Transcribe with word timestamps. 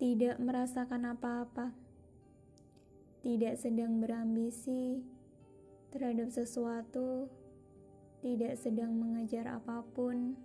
tidak 0.00 0.40
merasakan 0.40 1.12
apa-apa, 1.12 1.76
tidak 3.20 3.60
sedang 3.60 4.00
berambisi 4.00 5.04
terhadap 5.92 6.32
sesuatu, 6.32 7.28
tidak 8.24 8.56
sedang 8.56 8.96
mengejar 8.96 9.44
apa 9.60 9.84
pun, 9.92 10.40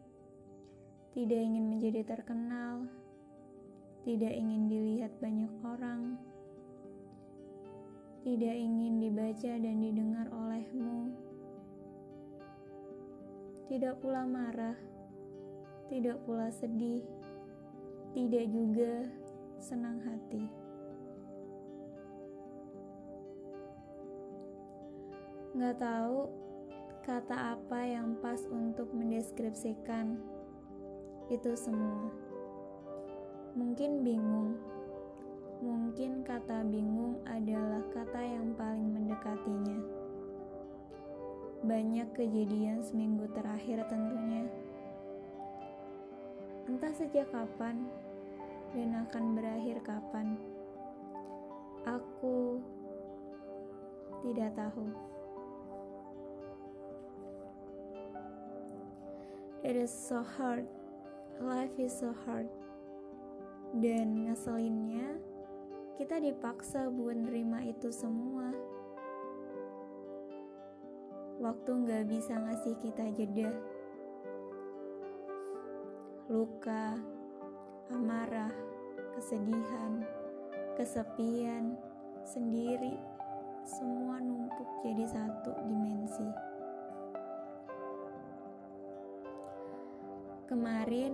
tidak 1.16 1.40
ingin 1.40 1.72
menjadi 1.72 2.04
terkenal, 2.04 2.84
tidak 4.04 4.36
ingin 4.36 4.68
dilihat 4.68 5.16
banyak 5.24 5.54
orang, 5.64 6.20
tidak 8.28 8.60
ingin 8.60 9.00
dibaca 9.00 9.54
dan 9.56 9.76
didengar 9.80 10.28
olehmu, 10.36 11.16
tidak 13.72 13.96
pula 14.04 14.28
marah, 14.28 14.76
tidak 15.88 16.20
pula 16.28 16.52
sedih, 16.52 17.08
tidak 18.12 18.52
juga 18.52 19.08
senang 19.60 20.02
hati. 20.04 20.46
Gak 25.56 25.80
tahu 25.80 26.28
kata 27.08 27.56
apa 27.56 27.80
yang 27.86 28.20
pas 28.20 28.44
untuk 28.52 28.92
mendeskripsikan 28.92 30.20
itu 31.32 31.56
semua. 31.56 32.12
Mungkin 33.56 34.04
bingung. 34.04 34.60
Mungkin 35.64 36.28
kata 36.28 36.68
bingung 36.68 37.24
adalah 37.24 37.80
kata 37.96 38.20
yang 38.20 38.52
paling 38.60 38.92
mendekatinya. 38.92 39.80
Banyak 41.64 42.12
kejadian 42.12 42.84
seminggu 42.84 43.32
terakhir 43.32 43.88
tentunya. 43.88 44.44
Entah 46.68 46.92
sejak 46.92 47.32
kapan 47.32 47.88
dan 48.72 49.06
akan 49.06 49.38
berakhir 49.38 49.78
kapan. 49.86 50.40
Aku 51.86 52.64
tidak 54.26 54.58
tahu. 54.58 54.90
It 59.66 59.78
is 59.78 59.90
so 59.90 60.22
hard. 60.22 60.70
Life 61.42 61.74
is 61.82 61.94
so 61.94 62.14
hard. 62.26 62.50
Dan 63.74 64.30
ngeselinnya, 64.30 65.18
kita 65.98 66.22
dipaksa 66.22 66.88
buat 66.88 67.18
nerima 67.18 67.66
itu 67.66 67.90
semua. 67.90 68.54
Waktu 71.42 71.72
nggak 71.82 72.06
bisa 72.08 72.38
ngasih 72.40 72.78
kita 72.80 73.10
jeda. 73.18 73.52
Luka, 76.30 76.98
amarah, 77.94 78.54
kesedihan, 79.14 80.02
kesepian, 80.74 81.78
sendiri, 82.26 82.98
semua 83.66 84.18
numpuk 84.22 84.70
jadi 84.82 85.06
satu 85.06 85.54
dimensi. 85.66 86.30
Kemarin 90.46 91.14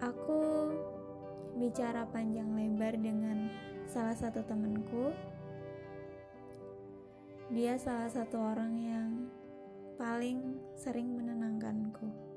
aku 0.00 0.72
bicara 1.56 2.08
panjang 2.08 2.48
lebar 2.52 2.96
dengan 2.96 3.52
salah 3.88 4.16
satu 4.16 4.40
temanku. 4.44 5.12
Dia 7.52 7.78
salah 7.80 8.10
satu 8.10 8.36
orang 8.40 8.72
yang 8.80 9.10
paling 9.96 10.60
sering 10.76 11.16
menenangkanku. 11.16 12.35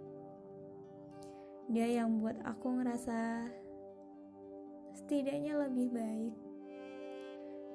Dia 1.70 2.02
yang 2.02 2.18
buat 2.18 2.34
aku 2.50 2.82
ngerasa 2.82 3.46
setidaknya 4.98 5.54
lebih 5.70 5.94
baik. 5.94 6.36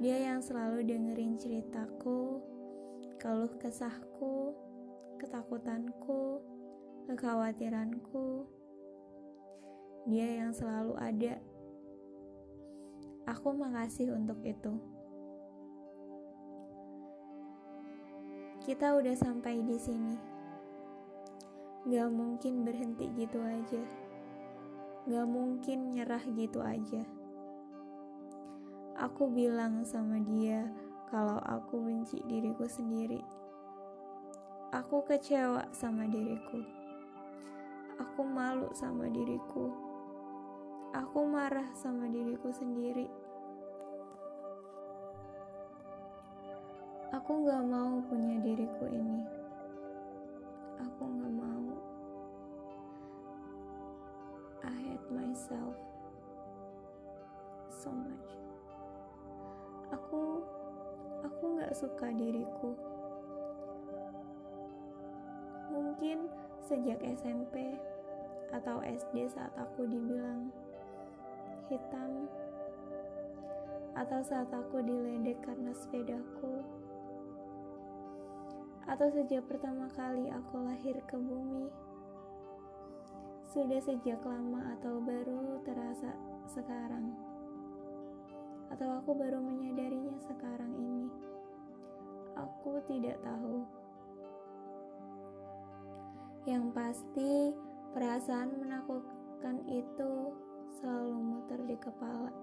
Dia 0.03 0.19
yang 0.35 0.43
selalu 0.43 0.83
dengerin 0.83 1.39
ceritaku, 1.39 2.43
keluh 3.23 3.55
kesahku, 3.63 4.51
ketakutanku, 5.23 6.43
kekhawatiranku. 7.07 8.51
Dia 10.11 10.43
yang 10.43 10.51
selalu 10.51 10.99
ada. 10.99 11.39
Aku 13.31 13.55
makasih 13.55 14.11
untuk 14.11 14.43
itu. 14.43 14.75
Kita 18.67 18.99
udah 18.99 19.15
sampai 19.15 19.63
di 19.63 19.79
sini. 19.79 20.34
Gak 21.85 22.09
mungkin 22.09 22.65
berhenti 22.65 23.13
gitu 23.13 23.45
aja. 23.45 23.83
Gak 25.05 25.27
mungkin 25.29 25.93
nyerah 25.93 26.25
gitu 26.33 26.65
aja. 26.65 27.05
Aku 28.97 29.29
bilang 29.29 29.85
sama 29.85 30.17
dia 30.25 30.65
kalau 31.13 31.37
aku 31.45 31.85
benci 31.85 32.25
diriku 32.25 32.65
sendiri. 32.65 33.21
Aku 34.73 35.05
kecewa 35.05 35.69
sama 35.77 36.09
diriku. 36.09 36.65
Aku 38.01 38.25
malu 38.25 38.73
sama 38.73 39.13
diriku. 39.13 39.69
Aku 40.97 41.29
marah 41.29 41.69
sama 41.77 42.09
diriku 42.09 42.49
sendiri. 42.49 43.13
Aku 47.13 47.45
gak 47.45 47.61
mau 47.61 48.01
punya 48.09 48.41
diriku 48.41 48.89
ini. 48.89 49.44
Myself 55.45 55.77
so 57.69 57.93
much. 57.93 58.33
Aku 59.93 60.41
aku 61.21 61.43
nggak 61.61 61.77
suka 61.77 62.09
diriku. 62.17 62.73
Mungkin 65.69 66.33
sejak 66.65 66.97
SMP 67.05 67.77
atau 68.57 68.81
SD 68.89 69.29
saat 69.29 69.53
aku 69.61 69.85
dibilang 69.85 70.49
hitam 71.69 72.25
atau 74.01 74.25
saat 74.25 74.49
aku 74.49 74.81
diledek 74.81 75.45
karena 75.45 75.77
sepedaku 75.77 76.65
atau 78.89 79.13
sejak 79.13 79.45
pertama 79.45 79.93
kali 79.93 80.33
aku 80.33 80.57
lahir 80.65 80.97
ke 81.05 81.17
bumi 81.21 81.69
sudah 83.55 83.79
sejak 83.79 84.19
lama 84.27 84.75
atau 84.75 84.99
baru 84.99 85.63
terasa 85.63 86.11
sekarang? 86.51 87.15
Atau 88.67 88.99
aku 88.99 89.15
baru 89.15 89.39
menyadarinya 89.39 90.19
sekarang 90.27 90.75
ini? 90.75 91.07
Aku 92.35 92.83
tidak 92.91 93.15
tahu. 93.23 93.63
Yang 96.51 96.67
pasti, 96.75 97.55
perasaan 97.95 98.59
menakutkan 98.59 99.63
itu 99.71 100.35
selalu 100.83 101.15
muter 101.15 101.61
di 101.63 101.79
kepala. 101.79 102.35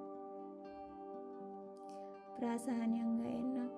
Perasaan 2.39 2.87
yang 2.87 3.19
gak 3.19 3.35
enak, 3.35 3.71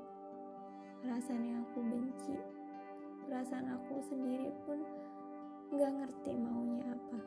perasaan 1.02 1.42
yang 1.50 1.66
aku 1.66 1.82
benci, 1.82 2.38
perasaan 3.26 3.74
aku 3.74 4.06
sendiri 4.06 4.54
pun 4.70 4.86
nggak 5.72 5.92
ngerti 5.94 6.32
maunya 6.36 6.84
apa. 6.92 7.20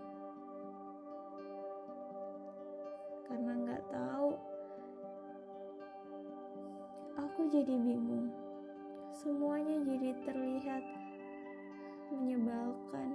Karena 3.30 3.52
nggak 3.54 3.82
tahu 3.88 4.30
aku 7.16 7.40
jadi 7.48 7.74
bingung. 7.80 8.28
Semuanya 9.16 9.80
jadi 9.86 10.12
terlihat 10.28 10.84
menyebalkan. 12.12 13.10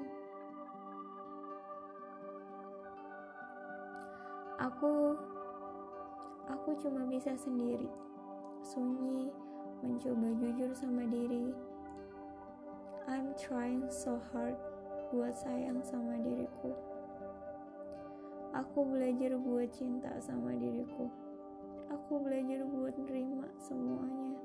Aku 4.61 5.17
aku 6.49 6.69
cuma 6.81 7.05
bisa 7.09 7.33
sendiri 7.33 7.89
sunyi 8.61 9.33
mencoba 9.81 10.37
jujur 10.37 10.69
sama 10.77 11.05
diri. 11.09 11.49
I'm 13.09 13.33
trying 13.33 13.89
so 13.89 14.21
hard 14.31 14.70
buat 15.11 15.35
sayang 15.35 15.83
sama 15.83 16.15
diriku. 16.23 16.71
Aku 18.55 18.87
belajar 18.87 19.35
buat 19.35 19.67
cinta 19.75 20.07
sama 20.23 20.55
diriku. 20.55 21.11
Aku 21.91 22.23
belajar 22.23 22.63
buat 22.63 22.95
nerima 22.95 23.51
semuanya. 23.59 24.39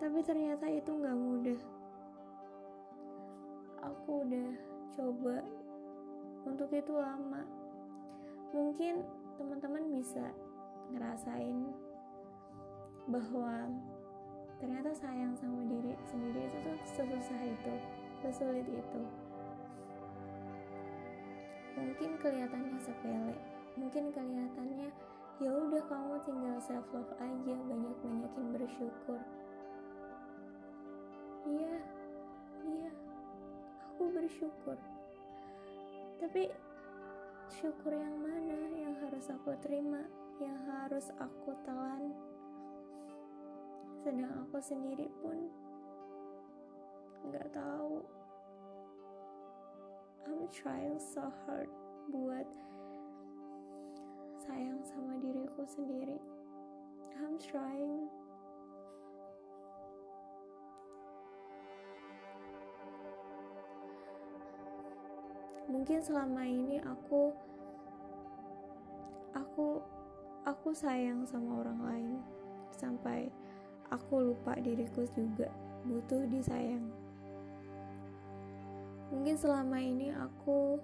Tapi 0.00 0.18
ternyata 0.24 0.64
itu 0.72 0.88
gak 0.96 1.12
mudah. 1.12 1.60
Aku 3.84 4.24
udah 4.24 4.50
coba 4.96 5.44
untuk 6.48 6.72
itu 6.72 6.96
lama. 6.96 7.44
Mungkin 8.56 9.04
teman-teman 9.36 9.92
bisa 9.92 10.32
ngerasain 10.88 11.68
bahwa 13.12 13.68
ternyata 14.56 14.96
sayang 14.96 15.36
sama 15.36 15.60
diri 15.68 15.92
sendiri 16.08 16.31
sesulit 18.22 18.62
itu. 18.70 19.02
Mungkin 21.74 22.10
kelihatannya 22.22 22.78
sepele, 22.78 23.34
mungkin 23.74 24.14
kelihatannya 24.14 24.88
ya 25.42 25.50
udah 25.50 25.82
kamu 25.90 26.14
tinggal 26.22 26.56
self 26.62 26.86
love 26.94 27.10
aja. 27.18 27.54
Banyak 27.66 27.96
banyakin 27.98 28.46
bersyukur. 28.54 29.20
Iya 31.42 31.76
iya 32.62 32.92
aku 33.90 34.06
bersyukur. 34.14 34.78
Tapi 36.22 36.46
syukur 37.50 37.90
yang 37.90 38.14
mana 38.22 38.58
yang 38.78 38.94
harus 39.02 39.26
aku 39.26 39.50
terima 39.58 40.06
yang 40.38 40.58
harus 40.70 41.10
aku 41.18 41.50
telan? 41.66 42.14
Sedang 44.02 44.46
aku 44.46 44.58
sendiri 44.58 45.06
pun 45.22 45.50
tahu. 47.52 48.00
I'm 50.24 50.48
trying 50.48 50.96
so 50.96 51.28
hard 51.44 51.68
buat 52.08 52.48
sayang 54.40 54.80
sama 54.82 55.20
diriku 55.20 55.62
sendiri. 55.68 56.16
I'm 57.20 57.36
trying. 57.36 58.08
Mungkin 65.68 66.04
selama 66.04 66.44
ini 66.44 66.76
aku 66.84 67.32
aku 69.32 69.80
aku 70.44 70.68
sayang 70.72 71.24
sama 71.28 71.60
orang 71.60 71.80
lain. 71.80 72.18
Sampai 72.72 73.28
aku 73.92 74.32
lupa 74.32 74.56
diriku 74.58 75.04
juga. 75.12 75.48
Butuh 75.82 76.24
disayang 76.30 77.01
mungkin 79.12 79.36
selama 79.36 79.76
ini 79.76 80.08
aku 80.08 80.80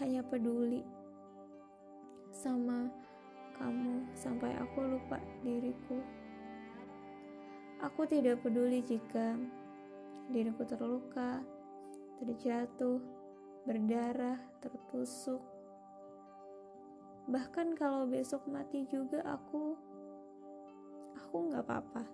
hanya 0.00 0.24
peduli 0.24 0.80
sama 2.32 2.88
kamu 3.60 4.08
sampai 4.16 4.56
aku 4.56 4.88
lupa 4.88 5.20
diriku. 5.44 6.00
Aku 7.84 8.08
tidak 8.08 8.40
peduli 8.40 8.80
jika 8.80 9.36
diriku 10.32 10.64
terluka 10.64 11.44
terjatuh 12.16 12.96
berdarah 13.68 14.40
tertusuk. 14.64 15.44
Bahkan 17.28 17.76
kalau 17.76 18.08
besok 18.08 18.48
mati 18.48 18.88
juga 18.88 19.20
aku 19.28 19.76
aku 21.12 21.36
nggak 21.52 21.64
apa-apa. 21.68 22.04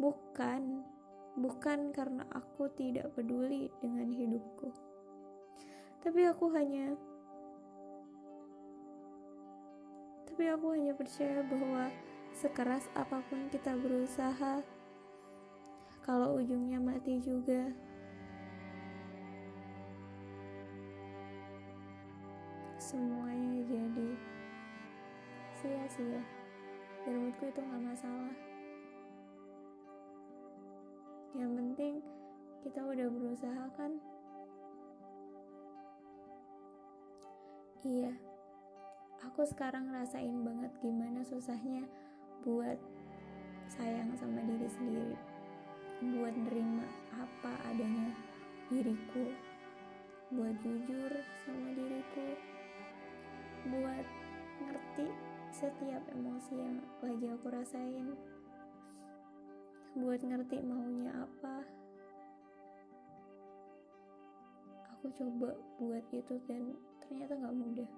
Bukan 0.00 0.62
bukan 1.38 1.94
karena 1.94 2.26
aku 2.34 2.66
tidak 2.74 3.14
peduli 3.14 3.70
dengan 3.78 4.10
hidupku. 4.10 4.74
Tapi 6.02 6.26
aku 6.26 6.50
hanya 6.54 6.98
tapi 10.26 10.54
aku 10.54 10.70
hanya 10.70 10.94
percaya 10.94 11.42
bahwa 11.42 11.90
sekeras 12.30 12.86
apa 12.94 13.18
pun 13.26 13.50
kita 13.50 13.74
berusaha 13.74 14.62
kalau 16.06 16.38
ujungnya 16.38 16.78
mati 16.78 17.18
juga. 17.18 17.74
Semuanya 22.78 23.66
jadi 23.66 24.10
sia-sia. 25.58 26.22
Dan 27.02 27.12
menurutku 27.18 27.50
itu 27.50 27.60
nggak 27.60 27.82
masalah 27.82 28.47
yang 31.38 31.54
penting 31.54 32.02
kita 32.66 32.82
udah 32.82 33.06
berusaha 33.06 33.64
kan? 33.78 33.94
Iya 37.86 38.28
aku 39.38 39.42
sekarang 39.46 39.90
rasain 39.90 40.42
banget 40.46 40.70
gimana 40.82 41.22
susahnya 41.26 41.86
buat 42.46 42.78
sayang 43.70 44.14
sama 44.18 44.42
diri 44.46 44.66
sendiri. 44.66 45.18
Buat 45.98 46.34
nerima 46.34 46.86
apa 47.14 47.52
adanya 47.70 48.14
diriku. 48.70 49.34
Buat 50.30 50.58
jujur 50.62 51.12
sama 51.46 51.70
diriku. 51.74 52.28
Buat 53.70 54.06
ngerti 54.62 55.06
setiap 55.50 56.02
emosi 56.14 56.54
yang 56.54 56.78
lagi 57.02 57.26
aku 57.30 57.46
rasain 57.50 58.14
buat 59.98 60.20
ngerti 60.22 60.62
maunya 60.62 61.10
apa. 61.14 61.66
Aku 64.98 65.10
coba 65.14 65.54
buat 65.78 66.04
itu 66.14 66.34
dan 66.46 66.74
ternyata 67.02 67.38
gak 67.38 67.54
mudah. 67.54 67.90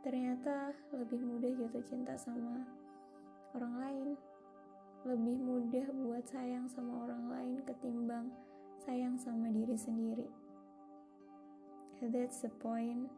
Ternyata 0.00 0.72
lebih 0.94 1.20
mudah 1.22 1.50
jatuh 1.54 1.84
cinta 1.84 2.14
sama 2.14 2.64
orang 3.54 3.74
lain. 3.78 4.08
Lebih 5.06 5.36
mudah 5.40 5.86
buat 5.92 6.24
sayang 6.28 6.68
sama 6.68 7.08
orang 7.08 7.24
lain 7.28 7.56
ketimbang 7.64 8.28
sayang 8.80 9.20
sama 9.20 9.52
diri 9.52 9.76
sendiri. 9.76 10.24
That's 12.00 12.40
the 12.40 12.48
point 12.48 13.12